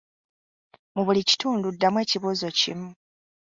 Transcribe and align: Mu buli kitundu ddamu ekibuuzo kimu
Mu 0.95 1.01
buli 1.05 1.21
kitundu 1.29 1.67
ddamu 1.71 1.97
ekibuuzo 2.03 2.47
kimu 2.59 2.89